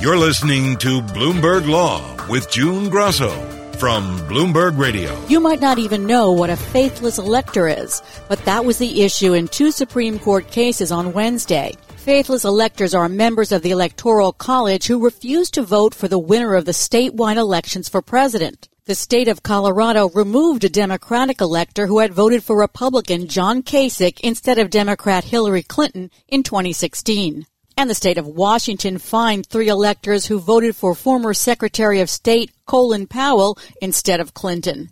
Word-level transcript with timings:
You're 0.00 0.16
listening 0.16 0.76
to 0.76 1.00
Bloomberg 1.00 1.68
Law 1.68 2.24
with 2.28 2.48
June 2.52 2.88
Grosso 2.88 3.30
from 3.78 4.16
Bloomberg 4.28 4.78
Radio. 4.78 5.20
You 5.26 5.40
might 5.40 5.60
not 5.60 5.80
even 5.80 6.06
know 6.06 6.30
what 6.30 6.50
a 6.50 6.56
faithless 6.56 7.18
elector 7.18 7.66
is, 7.66 8.00
but 8.28 8.38
that 8.44 8.64
was 8.64 8.78
the 8.78 9.02
issue 9.02 9.32
in 9.32 9.48
two 9.48 9.72
Supreme 9.72 10.20
Court 10.20 10.52
cases 10.52 10.92
on 10.92 11.12
Wednesday. 11.12 11.74
Faithless 11.96 12.44
electors 12.44 12.94
are 12.94 13.08
members 13.08 13.50
of 13.50 13.62
the 13.62 13.72
Electoral 13.72 14.32
College 14.32 14.86
who 14.86 15.02
refuse 15.02 15.50
to 15.50 15.62
vote 15.62 15.96
for 15.96 16.06
the 16.06 16.16
winner 16.16 16.54
of 16.54 16.64
the 16.64 16.70
statewide 16.70 17.36
elections 17.36 17.88
for 17.88 18.00
president. 18.00 18.68
The 18.84 18.94
state 18.94 19.26
of 19.26 19.42
Colorado 19.42 20.10
removed 20.10 20.62
a 20.62 20.68
Democratic 20.68 21.40
elector 21.40 21.88
who 21.88 21.98
had 21.98 22.14
voted 22.14 22.44
for 22.44 22.56
Republican 22.56 23.26
John 23.26 23.64
Kasich 23.64 24.20
instead 24.20 24.58
of 24.58 24.70
Democrat 24.70 25.24
Hillary 25.24 25.64
Clinton 25.64 26.12
in 26.28 26.44
2016. 26.44 27.46
And 27.78 27.88
the 27.88 27.94
state 27.94 28.18
of 28.18 28.26
Washington 28.26 28.98
fined 28.98 29.46
three 29.46 29.68
electors 29.68 30.26
who 30.26 30.40
voted 30.40 30.74
for 30.74 30.96
former 30.96 31.32
Secretary 31.32 32.00
of 32.00 32.10
State 32.10 32.50
Colin 32.66 33.06
Powell 33.06 33.56
instead 33.80 34.18
of 34.18 34.34
Clinton. 34.34 34.88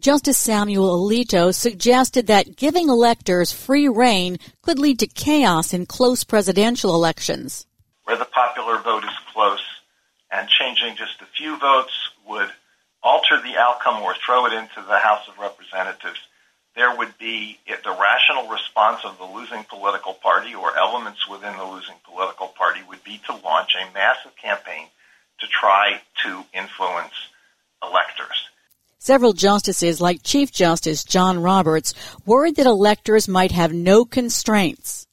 Justice 0.00 0.36
Samuel 0.36 0.98
Alito 0.98 1.54
suggested 1.54 2.26
that 2.26 2.56
giving 2.56 2.88
electors 2.88 3.52
free 3.52 3.86
rein 3.86 4.38
could 4.62 4.80
lead 4.80 4.98
to 4.98 5.06
chaos 5.06 5.72
in 5.72 5.86
close 5.86 6.24
presidential 6.24 6.92
elections. 6.96 7.66
Where 8.02 8.18
the 8.18 8.24
popular 8.24 8.82
vote 8.82 9.04
is 9.04 9.16
close 9.32 9.62
and 10.32 10.48
changing 10.48 10.96
just 10.96 11.22
a 11.22 11.26
few 11.36 11.56
votes 11.60 11.92
would 12.26 12.50
alter 13.04 13.40
the 13.40 13.56
outcome 13.56 14.02
or 14.02 14.16
throw 14.26 14.46
it 14.46 14.52
into 14.52 14.82
the 14.88 14.98
House 14.98 15.22
of 15.28 15.38
Representatives 15.38 16.18
there 16.76 16.96
would 16.96 17.16
be 17.18 17.58
the 17.66 17.96
rational 18.00 18.48
response 18.48 19.00
of 19.04 19.18
the 19.18 19.24
losing 19.24 19.64
political 19.64 20.14
party 20.14 20.54
or 20.54 20.76
elements 20.76 21.28
within 21.28 21.56
the 21.56 21.64
losing 21.64 21.94
political 22.04 22.48
party 22.48 22.80
would 22.88 23.02
be 23.04 23.20
to 23.26 23.34
launch 23.44 23.74
a 23.74 23.92
massive 23.94 24.32
campaign 24.36 24.86
to 25.40 25.46
try 25.46 26.00
to 26.24 26.44
influence 26.52 27.14
electors. 27.82 28.48
Several 28.98 29.34
justices, 29.34 30.00
like 30.00 30.22
Chief 30.22 30.50
Justice 30.50 31.04
John 31.04 31.42
Roberts, 31.42 31.94
worried 32.24 32.56
that 32.56 32.66
electors 32.66 33.28
might 33.28 33.52
have 33.52 33.72
no 33.72 34.04
constraints. 34.04 35.06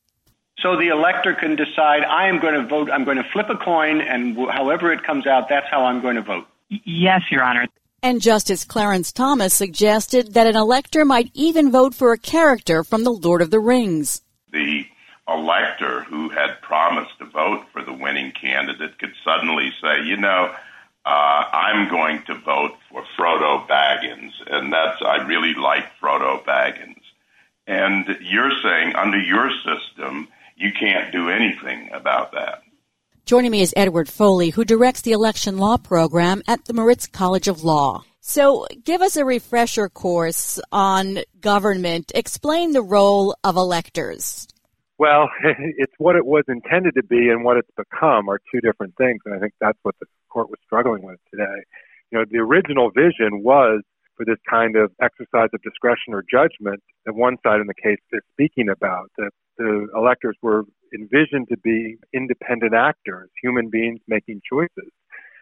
So 0.60 0.78
the 0.78 0.90
elector 0.90 1.34
can 1.34 1.56
decide, 1.56 2.04
I 2.04 2.28
am 2.28 2.40
going 2.40 2.54
to 2.54 2.66
vote, 2.66 2.90
I'm 2.92 3.04
going 3.04 3.18
to 3.18 3.28
flip 3.34 3.50
a 3.50 3.58
coin, 3.58 4.00
and 4.00 4.38
however 4.50 4.94
it 4.94 5.04
comes 5.04 5.28
out, 5.28 5.50
that's 5.50 5.68
how 5.70 5.86
I'm 5.86 6.02
going 6.02 6.16
to 6.16 6.22
vote. 6.22 6.48
Yes, 6.70 7.22
Your 7.30 7.44
Honor. 7.44 7.68
And 8.04 8.20
Justice 8.20 8.64
Clarence 8.64 9.12
Thomas 9.12 9.54
suggested 9.54 10.34
that 10.34 10.48
an 10.48 10.56
elector 10.56 11.06
might 11.06 11.30
even 11.36 11.72
vote 11.72 11.94
for 11.94 12.12
a 12.12 12.18
character 12.18 12.84
from 12.84 13.04
The 13.04 13.12
Lord 13.12 13.44
of 13.44 13.52
the 13.52 13.60
Rings. 13.60 14.24
The 14.52 14.88
elector 15.28 16.02
who 16.06 16.30
had 16.30 16.64
promised 16.64 17.20
to 17.20 17.26
vote 17.26 17.66
for 17.72 17.84
the 17.84 17.94
winning 17.94 18.32
candidate 18.32 18.98
could 18.98 19.14
suddenly 19.24 19.72
say, 19.80 20.04
you 20.04 20.18
know, 20.18 20.52
uh, 21.06 21.44
I'm 21.54 21.90
going 21.90 22.24
to 22.24 22.40
vote 22.40 22.74
for 22.90 23.04
Frodo 23.16 23.68
Baggins, 23.68 24.32
and 24.48 24.74
that's 24.74 25.00
I 25.04 25.18
really 25.28 25.54
like 25.54 25.86
Frodo 26.02 26.44
Baggins. 26.44 27.04
And 27.68 28.18
you're 28.22 28.52
saying 28.64 28.96
under 28.96 29.20
your 29.20 29.52
system, 29.64 30.28
you 30.56 30.72
can't 30.74 31.12
do 31.12 31.30
anything 31.30 31.92
about 31.94 32.32
that. 32.32 32.64
Joining 33.32 33.52
me 33.52 33.62
is 33.62 33.74
Edward 33.78 34.10
Foley, 34.10 34.50
who 34.50 34.66
directs 34.66 35.04
the 35.04 35.14
election 35.14 35.58
law 35.58 35.78
program 35.78 36.44
at 36.50 36.66
the 36.66 36.74
Moritz 36.74 37.08
College 37.08 37.48
of 37.48 37.64
Law. 37.64 38.04
So, 38.20 38.68
give 38.84 39.02
us 39.02 39.16
a 39.16 39.24
refresher 39.24 39.88
course 39.88 40.60
on 40.70 41.20
government. 41.40 42.12
Explain 42.14 42.74
the 42.74 42.82
role 42.82 43.34
of 43.46 43.56
electors. 43.56 44.50
Well, 44.98 45.30
it's 45.78 45.94
what 45.98 46.18
it 46.18 46.26
was 46.26 46.44
intended 46.50 46.96
to 46.96 47.04
be 47.04 47.30
and 47.30 47.46
what 47.46 47.56
it's 47.56 47.72
become 47.78 48.28
are 48.28 48.42
two 48.54 48.60
different 48.60 48.98
things, 48.98 49.22
and 49.26 49.34
I 49.34 49.40
think 49.40 49.54
that's 49.62 49.80
what 49.84 49.96
the 50.02 50.08
court 50.28 50.50
was 50.50 50.60
struggling 50.66 51.04
with 51.04 51.20
today. 51.32 51.64
You 52.12 52.20
know, 52.20 52.26
the 52.30 52.40
original 52.40 52.92
vision 52.92 53.44
was 53.44 53.82
for 54.16 54.26
this 54.26 54.40
kind 54.50 54.76
of 54.76 54.92
exercise 55.02 55.50
of 55.54 55.62
discretion 55.64 56.14
or 56.14 56.24
judgment 56.30 56.82
that 57.06 57.14
one 57.14 57.38
side 57.44 57.60
in 57.60 57.68
the 57.68 57.74
case 57.74 58.00
is 58.12 58.22
speaking 58.34 58.70
about, 58.70 59.12
that 59.18 59.32
the 59.58 59.88
electors 59.96 60.36
were 60.42 60.64
envisioned 60.94 61.48
to 61.50 61.58
be 61.58 61.98
independent 62.14 62.74
actors, 62.74 63.30
human 63.42 63.70
beings 63.70 64.00
making 64.08 64.42
choices. 64.48 64.92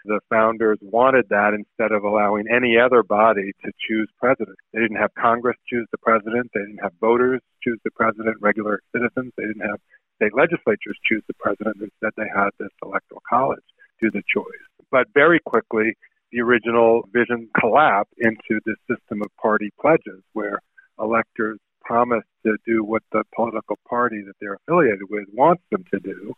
The 0.05 0.21
founders 0.29 0.77
wanted 0.81 1.27
that 1.29 1.53
instead 1.53 1.91
of 1.91 2.03
allowing 2.03 2.45
any 2.49 2.77
other 2.77 3.03
body 3.03 3.51
to 3.65 3.71
choose 3.85 4.09
president. 4.17 4.55
They 4.73 4.79
didn't 4.79 4.97
have 4.97 5.13
Congress 5.15 5.57
choose 5.67 5.87
the 5.91 5.97
president. 5.97 6.49
They 6.53 6.61
didn't 6.61 6.79
have 6.81 6.93
voters 7.01 7.41
choose 7.61 7.79
the 7.83 7.91
president, 7.91 8.37
regular 8.39 8.81
citizens. 8.95 9.33
They 9.35 9.43
didn't 9.43 9.67
have 9.67 9.79
state 10.15 10.33
legislatures 10.33 10.97
choose 11.03 11.23
the 11.27 11.33
president. 11.33 11.77
Instead, 11.81 12.13
they 12.15 12.29
had 12.33 12.49
this 12.59 12.71
electoral 12.83 13.21
college 13.29 13.63
do 14.01 14.09
the 14.09 14.23
choice. 14.33 14.67
But 14.91 15.07
very 15.13 15.39
quickly, 15.39 15.97
the 16.31 16.41
original 16.41 17.07
vision 17.11 17.49
collapsed 17.59 18.13
into 18.17 18.59
this 18.65 18.77
system 18.89 19.21
of 19.21 19.27
party 19.41 19.71
pledges 19.79 20.21
where 20.33 20.59
electors 20.99 21.59
promise 21.83 22.23
to 22.45 22.55
do 22.65 22.83
what 22.83 23.01
the 23.11 23.23
political 23.35 23.77
party 23.87 24.21
that 24.21 24.33
they're 24.39 24.57
affiliated 24.67 25.09
with 25.09 25.25
wants 25.33 25.63
them 25.71 25.83
to 25.91 25.99
do. 25.99 26.33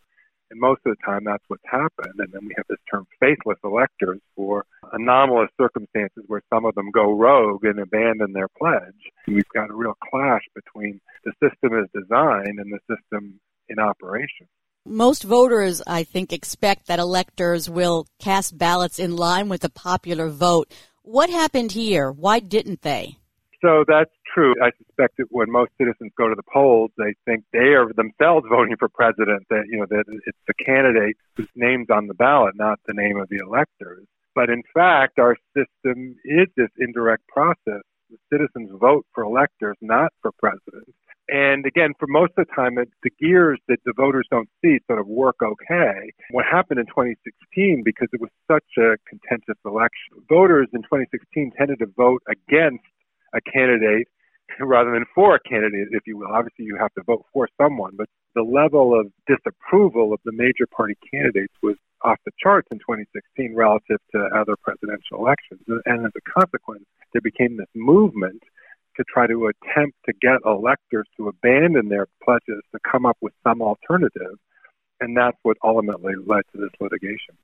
And 0.49 0.59
most 0.59 0.81
of 0.85 0.95
the 0.95 1.03
time, 1.05 1.23
that's 1.23 1.43
what's 1.47 1.63
happened. 1.65 2.19
And 2.19 2.31
then 2.31 2.45
we 2.45 2.53
have 2.57 2.65
this 2.69 2.79
term 2.89 3.05
faithless 3.19 3.57
electors 3.63 4.19
for 4.35 4.65
anomalous 4.91 5.49
circumstances 5.59 6.23
where 6.27 6.41
some 6.53 6.65
of 6.65 6.75
them 6.75 6.91
go 6.91 7.13
rogue 7.13 7.63
and 7.63 7.79
abandon 7.79 8.33
their 8.33 8.49
pledge. 8.57 9.11
We've 9.27 9.47
got 9.53 9.69
a 9.69 9.73
real 9.73 9.95
clash 10.09 10.43
between 10.53 10.99
the 11.23 11.31
system 11.41 11.77
as 11.79 11.87
designed 11.93 12.59
and 12.59 12.71
the 12.71 12.79
system 12.93 13.39
in 13.69 13.79
operation. 13.79 14.47
Most 14.85 15.23
voters, 15.23 15.79
I 15.85 16.03
think, 16.03 16.33
expect 16.33 16.87
that 16.87 16.97
electors 16.97 17.69
will 17.69 18.07
cast 18.19 18.57
ballots 18.57 18.97
in 18.97 19.15
line 19.15 19.47
with 19.47 19.61
the 19.61 19.69
popular 19.69 20.27
vote. 20.27 20.73
What 21.03 21.29
happened 21.29 21.71
here? 21.71 22.11
Why 22.11 22.39
didn't 22.39 22.81
they? 22.81 23.17
So 23.61 23.85
that's 23.87 24.09
true. 24.33 24.55
I 24.59 24.71
suspect 24.83 25.17
that 25.17 25.27
when 25.29 25.51
most 25.51 25.69
citizens 25.77 26.11
go 26.17 26.29
to 26.29 26.33
the 26.33 26.49
polls, 26.51 26.89
they 26.97 27.13
think 27.25 27.43
they 27.53 27.75
are 27.77 27.93
themselves 27.93 28.47
voting 28.49 28.75
for 28.75 28.89
president. 28.89 29.45
That 29.51 29.65
you 29.69 29.77
know 29.77 29.85
that 29.87 30.05
it's 30.25 30.37
the 30.47 30.55
candidate 30.55 31.15
whose 31.35 31.49
name's 31.55 31.91
on 31.91 32.07
the 32.07 32.15
ballot, 32.15 32.55
not 32.55 32.79
the 32.87 32.95
name 32.95 33.17
of 33.17 33.29
the 33.29 33.37
electors. 33.37 34.07
But 34.33 34.49
in 34.49 34.63
fact, 34.73 35.19
our 35.19 35.37
system 35.55 36.15
is 36.25 36.47
this 36.57 36.69
indirect 36.79 37.27
process. 37.27 37.83
The 38.09 38.17
citizens 38.31 38.71
vote 38.79 39.05
for 39.13 39.23
electors, 39.23 39.77
not 39.79 40.11
for 40.23 40.31
presidents. 40.39 40.97
And 41.31 41.65
again, 41.65 41.93
for 41.97 42.07
most 42.07 42.33
of 42.37 42.45
the 42.45 42.53
time, 42.53 42.75
the 42.75 43.09
gears 43.17 43.57
that 43.69 43.79
the 43.85 43.93
voters 43.95 44.27
don't 44.29 44.49
see 44.61 44.79
sort 44.85 44.99
of 44.99 45.07
work 45.07 45.37
okay. 45.41 46.11
What 46.31 46.45
happened 46.45 46.81
in 46.81 46.85
2016, 46.87 47.83
because 47.85 48.09
it 48.11 48.19
was 48.19 48.29
such 48.51 48.67
a 48.77 48.99
contentious 49.07 49.55
election, 49.63 50.27
voters 50.27 50.67
in 50.73 50.81
2016 50.83 51.51
tended 51.57 51.79
to 51.79 51.87
vote 51.95 52.21
against 52.27 52.83
a 53.33 53.39
candidate 53.39 54.09
rather 54.59 54.91
than 54.91 55.05
for 55.15 55.35
a 55.35 55.39
candidate, 55.39 55.87
if 55.91 56.03
you 56.05 56.17
will. 56.17 56.27
Obviously, 56.27 56.65
you 56.65 56.75
have 56.75 56.93
to 56.95 57.03
vote 57.03 57.25
for 57.31 57.47
someone, 57.57 57.93
but 57.95 58.09
the 58.35 58.43
level 58.43 58.99
of 58.99 59.07
disapproval 59.25 60.11
of 60.11 60.19
the 60.25 60.33
major 60.33 60.67
party 60.67 60.97
candidates 61.13 61.53
was 61.63 61.77
off 62.01 62.17
the 62.25 62.31
charts 62.43 62.67
in 62.71 62.79
2016 62.79 63.55
relative 63.55 63.99
to 64.11 64.19
other 64.35 64.55
presidential 64.63 65.19
elections. 65.19 65.61
And 65.85 66.05
as 66.05 66.11
a 66.11 66.39
consequence, 66.39 66.83
there 67.13 67.21
became 67.21 67.55
this 67.55 67.71
movement 67.73 68.43
to 68.97 69.03
try 69.11 69.27
to 69.27 69.47
attempt 69.47 69.97
to 70.05 70.13
get 70.21 70.39
electors 70.45 71.07
to 71.17 71.27
abandon 71.27 71.89
their 71.89 72.07
pledges 72.23 72.61
to 72.71 72.79
come 72.89 73.05
up 73.05 73.17
with 73.21 73.33
some 73.43 73.61
alternative. 73.61 74.37
And 74.99 75.17
that's 75.17 75.37
what 75.43 75.57
ultimately 75.63 76.13
led 76.25 76.43
to 76.53 76.59
this 76.59 76.71
litigation. 76.79 77.37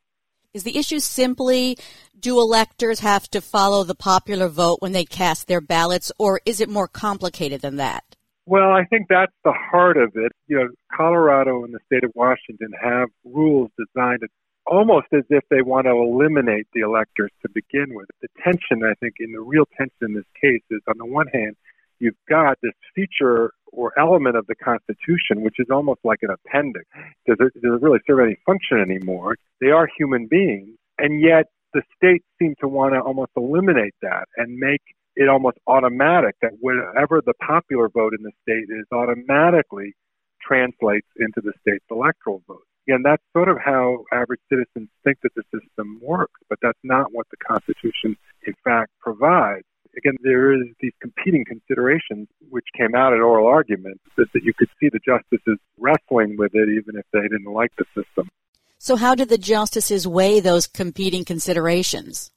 Is 0.53 0.63
the 0.63 0.77
issue 0.77 0.99
simply 0.99 1.77
do 2.19 2.39
electors 2.39 2.99
have 3.01 3.29
to 3.31 3.41
follow 3.41 3.83
the 3.83 3.95
popular 3.95 4.47
vote 4.47 4.77
when 4.81 4.91
they 4.91 5.05
cast 5.05 5.47
their 5.47 5.61
ballots, 5.61 6.11
or 6.17 6.41
is 6.45 6.61
it 6.61 6.69
more 6.69 6.87
complicated 6.87 7.61
than 7.61 7.75
that? 7.77 8.03
Well, 8.45 8.71
I 8.71 8.85
think 8.85 9.07
that's 9.09 9.33
the 9.43 9.53
heart 9.53 9.97
of 9.97 10.13
it. 10.15 10.31
You 10.47 10.57
know, 10.57 10.69
Colorado 10.95 11.63
and 11.65 11.73
the 11.73 11.79
state 11.85 12.03
of 12.03 12.11
Washington 12.15 12.69
have 12.81 13.09
rules 13.25 13.69
designed 13.77 14.23
almost 14.67 15.07
as 15.13 15.23
if 15.29 15.43
they 15.49 15.61
want 15.61 15.85
to 15.85 15.91
eliminate 15.91 16.67
the 16.73 16.81
electors 16.81 17.31
to 17.41 17.49
begin 17.53 17.95
with. 17.95 18.07
The 18.21 18.27
tension, 18.43 18.83
I 18.83 18.93
think, 18.99 19.15
in 19.19 19.31
the 19.31 19.41
real 19.41 19.65
tension 19.77 19.97
in 20.01 20.13
this 20.13 20.25
case 20.39 20.63
is 20.69 20.81
on 20.87 20.97
the 20.97 21.05
one 21.05 21.27
hand, 21.27 21.55
you've 21.99 22.15
got 22.29 22.57
this 22.61 22.73
feature 22.93 23.51
or 23.71 23.97
element 23.99 24.35
of 24.35 24.45
the 24.47 24.55
Constitution, 24.55 25.41
which 25.41 25.55
is 25.59 25.67
almost 25.71 25.99
like 26.03 26.19
an 26.21 26.29
appendix. 26.29 26.85
Does 27.25 27.37
it, 27.39 27.53
does 27.61 27.73
it 27.73 27.81
really 27.81 27.99
serve 28.07 28.19
any 28.19 28.37
function 28.45 28.79
anymore? 28.79 29.35
They 29.61 29.71
are 29.71 29.87
human 29.97 30.27
beings, 30.27 30.77
and 30.97 31.21
yet 31.21 31.45
the 31.73 31.81
states 31.95 32.25
seem 32.39 32.55
to 32.61 32.67
want 32.67 32.93
to 32.93 33.01
almost 33.01 33.31
eliminate 33.35 33.95
that 34.01 34.25
and 34.37 34.57
make 34.57 34.81
it 35.15 35.27
almost 35.27 35.57
automatic 35.67 36.35
that 36.41 36.51
whatever 36.59 37.21
the 37.25 37.33
popular 37.45 37.89
vote 37.89 38.13
in 38.17 38.23
the 38.23 38.31
state 38.43 38.69
is 38.69 38.85
automatically 38.91 39.93
translates 40.41 41.07
into 41.19 41.41
the 41.41 41.53
state's 41.61 41.85
electoral 41.89 42.41
vote. 42.47 42.63
Again, 42.87 43.01
that's 43.03 43.23
sort 43.33 43.49
of 43.49 43.57
how 43.63 44.05
average 44.13 44.39
citizens 44.49 44.89
think 45.03 45.17
that 45.23 45.33
the 45.35 45.43
system 45.53 45.99
works, 46.01 46.39
but 46.49 46.57
that's 46.61 46.79
not 46.83 47.11
what 47.11 47.27
the 47.31 47.37
Constitution, 47.37 48.15
in 48.45 48.53
fact, 48.63 48.91
provides 49.01 49.65
again, 49.97 50.15
there 50.21 50.53
is 50.53 50.67
these 50.79 50.93
competing 51.01 51.43
considerations 51.43 52.27
which 52.49 52.65
came 52.77 52.95
out 52.95 53.13
at 53.13 53.19
oral 53.19 53.47
arguments 53.47 54.03
that, 54.15 54.27
that 54.33 54.43
you 54.43 54.53
could 54.53 54.69
see 54.79 54.89
the 54.89 54.99
justices 54.99 55.57
wrestling 55.77 56.37
with 56.37 56.53
it 56.53 56.69
even 56.69 56.95
if 56.95 57.05
they 57.11 57.21
didn't 57.21 57.51
like 57.51 57.71
the 57.77 57.85
system. 57.95 58.29
So 58.77 58.95
how 58.95 59.15
did 59.15 59.29
the 59.29 59.37
justices 59.37 60.07
weigh 60.07 60.39
those 60.39 60.67
competing 60.67 61.25
considerations? 61.25 62.31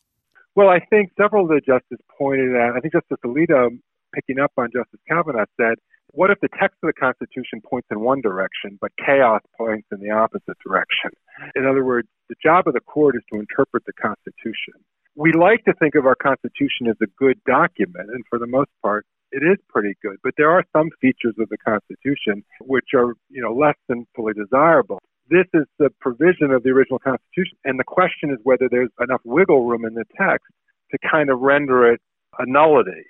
Well, 0.54 0.68
I 0.68 0.80
think 0.80 1.12
several 1.20 1.44
of 1.44 1.50
the 1.50 1.60
justices 1.60 2.04
pointed 2.18 2.56
out, 2.56 2.76
I 2.76 2.80
think 2.80 2.94
Justice 2.94 3.18
Alito, 3.24 3.78
picking 4.14 4.40
up 4.40 4.52
on 4.56 4.70
Justice 4.72 5.00
Kavanaugh, 5.06 5.44
said, 5.60 5.74
what 6.12 6.30
if 6.30 6.40
the 6.40 6.48
text 6.58 6.76
of 6.82 6.88
the 6.88 6.92
Constitution 6.92 7.60
points 7.60 7.88
in 7.90 8.00
one 8.00 8.20
direction, 8.20 8.78
but 8.80 8.92
chaos 9.04 9.42
points 9.56 9.86
in 9.92 10.00
the 10.00 10.10
opposite 10.10 10.58
direction? 10.64 11.10
In 11.54 11.66
other 11.66 11.84
words, 11.84 12.08
the 12.28 12.34
job 12.42 12.66
of 12.66 12.74
the 12.74 12.80
court 12.80 13.16
is 13.16 13.22
to 13.32 13.38
interpret 13.38 13.84
the 13.86 13.92
Constitution. 13.92 14.74
We 15.16 15.32
like 15.32 15.64
to 15.64 15.74
think 15.74 15.94
of 15.94 16.06
our 16.06 16.14
Constitution 16.14 16.86
as 16.88 16.96
a 17.02 17.06
good 17.18 17.38
document, 17.44 18.10
and 18.10 18.24
for 18.28 18.38
the 18.38 18.46
most 18.46 18.70
part, 18.82 19.06
it 19.32 19.42
is 19.42 19.58
pretty 19.68 19.94
good. 20.02 20.16
But 20.22 20.34
there 20.36 20.50
are 20.50 20.64
some 20.72 20.90
features 21.00 21.34
of 21.38 21.48
the 21.48 21.58
Constitution 21.58 22.42
which 22.60 22.90
are, 22.94 23.14
you 23.28 23.42
know, 23.42 23.52
less 23.52 23.76
than 23.88 24.06
fully 24.14 24.32
desirable. 24.34 24.98
This 25.28 25.46
is 25.54 25.66
the 25.78 25.90
provision 26.00 26.50
of 26.50 26.64
the 26.64 26.70
original 26.70 26.98
Constitution, 26.98 27.56
and 27.64 27.78
the 27.78 27.84
question 27.84 28.30
is 28.30 28.38
whether 28.42 28.68
there's 28.68 28.90
enough 29.00 29.20
wiggle 29.24 29.66
room 29.66 29.84
in 29.84 29.94
the 29.94 30.04
text 30.18 30.46
to 30.90 30.98
kind 31.08 31.30
of 31.30 31.40
render 31.40 31.92
it 31.92 32.00
a 32.38 32.46
nullity. 32.46 33.06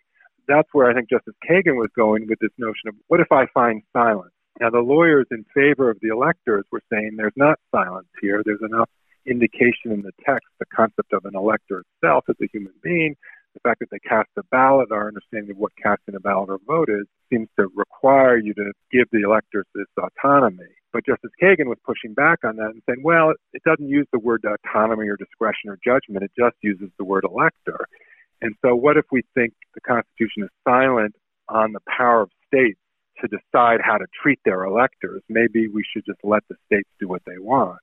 That's 0.50 0.68
where 0.72 0.90
I 0.90 0.94
think 0.94 1.08
Justice 1.08 1.38
Kagan 1.48 1.78
was 1.78 1.90
going 1.94 2.26
with 2.28 2.40
this 2.40 2.50
notion 2.58 2.88
of 2.88 2.96
what 3.06 3.20
if 3.20 3.30
I 3.30 3.46
find 3.54 3.82
silence? 3.92 4.32
Now, 4.58 4.70
the 4.70 4.80
lawyers 4.80 5.26
in 5.30 5.44
favor 5.54 5.88
of 5.88 5.98
the 6.02 6.08
electors 6.08 6.64
were 6.72 6.82
saying 6.92 7.12
there's 7.16 7.32
not 7.36 7.60
silence 7.70 8.08
here. 8.20 8.42
There's 8.44 8.60
enough 8.60 8.90
indication 9.26 9.92
in 9.92 10.02
the 10.02 10.10
text, 10.26 10.48
the 10.58 10.66
concept 10.74 11.12
of 11.12 11.24
an 11.24 11.36
elector 11.36 11.84
itself 11.86 12.24
as 12.28 12.34
a 12.42 12.48
human 12.52 12.72
being, 12.82 13.14
the 13.54 13.60
fact 13.60 13.78
that 13.78 13.90
they 13.90 14.00
cast 14.00 14.28
a 14.36 14.42
ballot, 14.50 14.90
our 14.90 15.06
understanding 15.06 15.52
of 15.52 15.56
what 15.58 15.72
casting 15.80 16.16
a 16.16 16.20
ballot 16.20 16.50
or 16.50 16.58
vote 16.66 16.88
is, 16.88 17.06
seems 17.30 17.48
to 17.58 17.68
require 17.76 18.36
you 18.36 18.52
to 18.54 18.72
give 18.90 19.06
the 19.12 19.22
electors 19.22 19.66
this 19.74 19.86
autonomy. 19.96 20.66
But 20.92 21.06
Justice 21.06 21.30
Kagan 21.40 21.66
was 21.66 21.78
pushing 21.86 22.14
back 22.14 22.40
on 22.42 22.56
that 22.56 22.70
and 22.74 22.82
saying, 22.88 23.02
well, 23.04 23.32
it 23.52 23.62
doesn't 23.64 23.88
use 23.88 24.06
the 24.12 24.18
word 24.18 24.44
autonomy 24.44 25.08
or 25.08 25.16
discretion 25.16 25.70
or 25.70 25.78
judgment, 25.84 26.24
it 26.24 26.32
just 26.36 26.56
uses 26.60 26.90
the 26.98 27.04
word 27.04 27.24
elector. 27.24 27.86
And 28.42 28.54
so, 28.62 28.74
what 28.74 28.96
if 28.96 29.06
we 29.10 29.22
think 29.34 29.52
the 29.74 29.80
Constitution 29.80 30.44
is 30.44 30.50
silent 30.66 31.14
on 31.48 31.72
the 31.72 31.80
power 31.86 32.22
of 32.22 32.30
states 32.46 32.80
to 33.20 33.28
decide 33.28 33.80
how 33.82 33.98
to 33.98 34.06
treat 34.22 34.40
their 34.44 34.64
electors? 34.64 35.22
Maybe 35.28 35.68
we 35.68 35.84
should 35.92 36.04
just 36.06 36.20
let 36.24 36.42
the 36.48 36.56
states 36.66 36.88
do 36.98 37.08
what 37.08 37.22
they 37.26 37.38
want. 37.38 37.78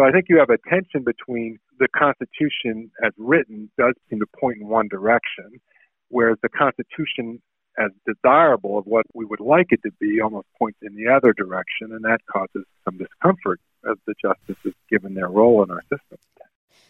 So 0.00 0.04
I 0.04 0.12
think 0.12 0.26
you 0.28 0.38
have 0.38 0.50
a 0.50 0.58
tension 0.68 1.04
between 1.04 1.58
the 1.78 1.88
Constitution 1.88 2.90
as 3.04 3.12
written 3.18 3.70
does 3.76 3.94
seem 4.08 4.20
to 4.20 4.26
point 4.38 4.58
in 4.58 4.68
one 4.68 4.88
direction, 4.88 5.60
whereas 6.08 6.38
the 6.42 6.48
Constitution 6.48 7.42
as 7.78 7.90
desirable 8.06 8.78
of 8.78 8.86
what 8.86 9.04
we 9.14 9.24
would 9.24 9.40
like 9.40 9.68
it 9.70 9.82
to 9.82 9.90
be 10.00 10.20
almost 10.20 10.46
points 10.58 10.78
in 10.82 10.94
the 10.94 11.08
other 11.08 11.32
direction, 11.32 11.92
and 11.92 12.04
that 12.04 12.18
causes 12.30 12.64
some 12.84 12.98
discomfort 12.98 13.60
as 13.90 13.96
the 14.06 14.14
justices 14.20 14.74
given 14.88 15.14
their 15.14 15.28
role 15.28 15.62
in 15.62 15.70
our 15.70 15.82
system. 15.82 16.18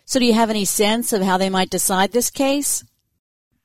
So, 0.04 0.18
do 0.18 0.26
you 0.26 0.34
have 0.34 0.50
any 0.50 0.64
sense 0.64 1.12
of 1.12 1.22
how 1.22 1.36
they 1.36 1.50
might 1.50 1.70
decide 1.70 2.12
this 2.12 2.30
case? 2.30 2.84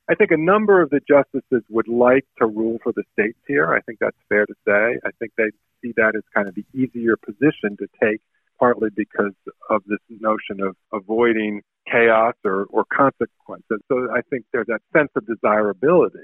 I 0.09 0.15
think 0.15 0.31
a 0.31 0.37
number 0.37 0.81
of 0.81 0.91
the 0.91 0.99
justices 1.07 1.63
would 1.69 1.87
like 1.87 2.25
to 2.37 2.45
rule 2.45 2.77
for 2.83 2.91
the 2.91 3.03
states 3.13 3.39
here. 3.47 3.73
I 3.73 3.81
think 3.81 3.99
that's 3.99 4.17
fair 4.29 4.45
to 4.45 4.53
say. 4.65 4.99
I 5.03 5.09
think 5.19 5.31
they 5.37 5.49
see 5.81 5.93
that 5.97 6.15
as 6.15 6.21
kind 6.33 6.47
of 6.47 6.55
the 6.55 6.65
easier 6.73 7.17
position 7.17 7.75
to 7.77 7.87
take 8.01 8.21
partly 8.59 8.89
because 8.95 9.33
of 9.69 9.81
this 9.87 9.99
notion 10.09 10.61
of 10.61 10.75
avoiding 10.93 11.61
chaos 11.91 12.35
or, 12.45 12.65
or 12.69 12.85
consequences. 12.85 13.79
So 13.87 14.07
I 14.13 14.21
think 14.29 14.45
there's 14.53 14.67
that 14.67 14.81
sense 14.95 15.09
of 15.15 15.25
desirability. 15.25 16.19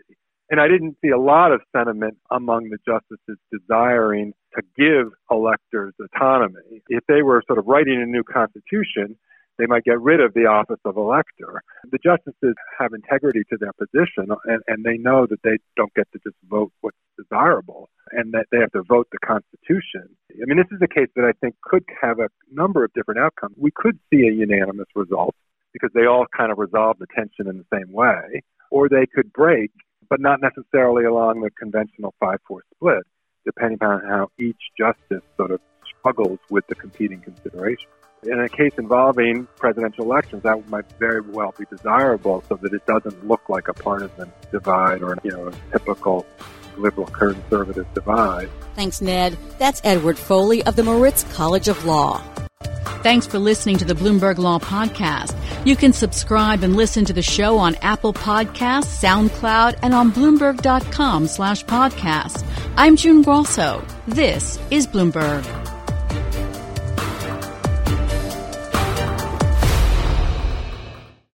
And 0.50 0.60
I 0.60 0.68
didn't 0.68 0.98
see 1.04 1.10
a 1.10 1.20
lot 1.20 1.52
of 1.52 1.62
sentiment 1.76 2.18
among 2.30 2.70
the 2.70 2.78
justices 2.86 3.40
desiring 3.52 4.34
to 4.56 4.62
give 4.78 5.12
electors 5.32 5.94
autonomy. 6.00 6.84
If 6.90 7.06
they 7.08 7.22
were 7.22 7.42
sort 7.48 7.58
of 7.58 7.68
writing 7.68 8.02
a 8.02 8.06
new 8.06 8.24
constitution, 8.24 9.18
they 9.58 9.66
might 9.66 9.84
get 9.84 10.02
rid 10.02 10.20
of 10.20 10.34
the 10.34 10.46
office 10.48 10.80
of 10.86 10.98
elector. 10.98 11.64
The 11.92 12.00
justices 12.04 12.56
have 12.80 12.94
integrity 12.94 13.42
to 13.50 13.58
their 13.58 13.74
position, 13.74 14.28
and, 14.46 14.62
and 14.68 14.84
they 14.86 14.98
know 14.98 15.28
that 15.28 15.42
they 15.44 15.58
don't 15.76 15.94
get 15.94 16.08
to 16.14 16.20
just 16.24 16.38
vote 16.50 16.72
what's 16.80 16.98
desirable, 17.18 17.90
and 18.12 18.34
that 18.34 18.46
they 18.52 18.60
have 18.60 18.72
to 18.72 18.84
vote 18.84 19.08
the 19.12 19.20
Constitution. 19.20 20.08
I 20.32 20.46
mean, 20.46 20.58
this 20.58 20.72
is 20.72 20.82
a 20.82 20.88
case 20.88 21.10
that 21.16 21.26
I 21.26 21.34
think 21.42 21.56
could 21.62 21.84
have 22.02 22.20
a 22.20 22.30
number 22.50 22.86
of 22.86 22.94
different 22.94 23.20
outcomes. 23.20 23.56
We 23.58 23.72
could 23.76 24.00
see 24.10 24.28
a 24.28 24.32
unanimous 24.32 24.88
result 24.96 25.36
because 25.74 25.92
they 25.94 26.06
all 26.06 26.26
kind 26.36 26.52
of 26.52 26.58
resolve 26.58 26.98
the 27.00 27.08
tension 27.14 27.48
in 27.48 27.58
the 27.58 27.66
same 27.74 27.92
way, 27.92 28.42
or 28.70 28.88
they 28.88 29.06
could 29.06 29.34
break, 29.34 29.72
but 30.10 30.22
not 30.22 30.40
necessarily 30.42 31.04
along 31.04 31.42
the 31.42 31.52
conventional 31.52 32.14
5 32.22 32.38
4 32.48 32.64
split, 32.76 33.04
depending 33.46 33.80
on 33.82 34.02
how 34.08 34.30
each 34.40 34.62
justice 34.78 35.24
sort 35.36 35.52
of 35.52 35.60
struggles 36.00 36.40
with 36.50 36.66
the 36.68 36.76
competing 36.76 37.20
considerations 37.20 37.88
in 38.24 38.40
a 38.40 38.50
case 38.50 38.74
involving 38.78 39.48
presidential 39.58 40.06
elections, 40.06 40.44
that 40.44 40.68
might 40.70 40.86
very 41.00 41.22
well 41.22 41.54
be 41.58 41.66
desirable 41.70 42.44
so 42.48 42.56
that 42.56 42.74
it 42.74 42.86
doesn't 42.86 43.28
look 43.28 43.50
like 43.50 43.68
a 43.68 43.74
partisan 43.74 44.32
divide 44.52 45.02
or, 45.02 45.18
you 45.24 45.32
know, 45.32 45.48
a 45.48 45.72
typical 45.72 46.26
liberal 46.78 47.08
conservative 47.08 47.92
divide. 47.94 48.50
Thanks, 48.76 49.02
Ned. 49.02 49.38
That's 49.58 49.82
Edward 49.84 50.18
Foley 50.18 50.64
of 50.64 50.76
the 50.76 50.84
Moritz 50.84 51.24
College 51.34 51.68
of 51.68 51.84
Law. 51.86 52.22
Thanks 53.04 53.26
for 53.26 53.40
listening 53.40 53.78
to 53.78 53.86
the 53.86 53.96
Bloomberg 53.96 54.38
Law 54.38 54.60
Podcast. 54.60 55.36
You 55.66 55.76
can 55.76 55.92
subscribe 55.92 56.62
and 56.62 56.76
listen 56.76 57.04
to 57.06 57.14
the 57.14 57.24
show 57.24 57.58
on 57.58 57.74
Apple 57.82 58.14
Podcasts, 58.14 59.02
SoundCloud, 59.02 59.80
and 59.82 59.96
on 59.96 60.12
Bloomberg.com 60.12 61.26
slash 61.26 61.66
podcast. 61.66 62.46
I'm 62.78 62.96
June 62.96 63.24
Grosso. 63.24 63.84
This 64.08 64.60
is 64.70 64.86
Bloomberg. 64.86 65.61